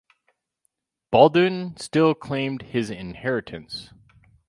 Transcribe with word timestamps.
Baldwin 1.11 1.77
still 1.77 2.15
claimed 2.15 2.63
his 2.63 2.89
inheritance. 2.89 3.91